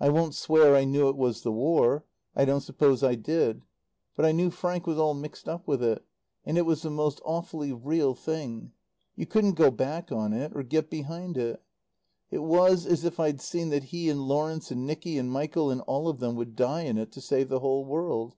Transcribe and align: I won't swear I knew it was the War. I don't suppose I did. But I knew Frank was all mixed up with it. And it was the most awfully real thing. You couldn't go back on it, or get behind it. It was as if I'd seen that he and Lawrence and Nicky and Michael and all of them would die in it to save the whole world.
I 0.00 0.08
won't 0.08 0.34
swear 0.34 0.74
I 0.74 0.82
knew 0.82 1.08
it 1.08 1.16
was 1.16 1.42
the 1.42 1.52
War. 1.52 2.04
I 2.34 2.44
don't 2.44 2.62
suppose 2.62 3.04
I 3.04 3.14
did. 3.14 3.62
But 4.16 4.24
I 4.24 4.32
knew 4.32 4.50
Frank 4.50 4.88
was 4.88 4.98
all 4.98 5.14
mixed 5.14 5.48
up 5.48 5.68
with 5.68 5.80
it. 5.84 6.04
And 6.44 6.58
it 6.58 6.66
was 6.66 6.82
the 6.82 6.90
most 6.90 7.20
awfully 7.24 7.72
real 7.72 8.16
thing. 8.16 8.72
You 9.14 9.24
couldn't 9.26 9.52
go 9.54 9.70
back 9.70 10.10
on 10.10 10.32
it, 10.32 10.50
or 10.56 10.64
get 10.64 10.90
behind 10.90 11.36
it. 11.36 11.62
It 12.28 12.42
was 12.42 12.86
as 12.86 13.04
if 13.04 13.20
I'd 13.20 13.40
seen 13.40 13.68
that 13.68 13.84
he 13.84 14.10
and 14.10 14.26
Lawrence 14.26 14.72
and 14.72 14.84
Nicky 14.84 15.16
and 15.16 15.30
Michael 15.30 15.70
and 15.70 15.80
all 15.82 16.08
of 16.08 16.18
them 16.18 16.34
would 16.34 16.56
die 16.56 16.82
in 16.82 16.98
it 16.98 17.12
to 17.12 17.20
save 17.20 17.48
the 17.48 17.60
whole 17.60 17.84
world. 17.84 18.34